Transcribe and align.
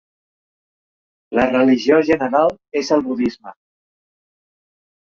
La 1.41 1.45
religió 1.51 2.01
general 2.09 2.51
és 2.83 2.93
el 2.99 3.07
budisme. 3.13 3.57